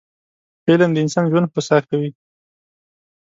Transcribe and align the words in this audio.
علم 0.69 0.89
د 0.93 0.97
انسان 1.03 1.25
ژوند 1.31 1.47
هوسا 1.51 1.77
کوي 1.89 2.09